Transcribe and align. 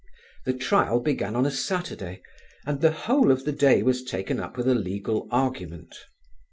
The 0.45 0.53
trial 0.53 0.99
began 0.99 1.35
on 1.35 1.45
a 1.45 1.51
Saturday 1.51 2.23
and 2.65 2.81
the 2.81 2.89
whole 2.89 3.29
of 3.31 3.45
the 3.45 3.51
day 3.51 3.83
was 3.83 4.03
taken 4.03 4.39
up 4.39 4.57
with 4.57 4.67
a 4.67 4.73
legal 4.73 5.27
argument. 5.29 5.95